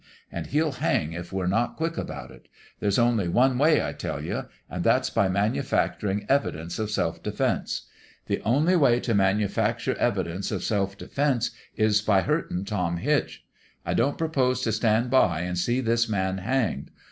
[0.31, 2.47] And he'll hang if we're not quick about it
[2.79, 7.21] There's only one way, I tell you; and that's by manufactur ing evidence of self
[7.21, 7.83] defense.
[8.25, 13.45] The only way to manufacture evidence of self defense is by hurt ing Tom Hitch.
[13.85, 16.89] I don't propose to stand by and see this man hanged.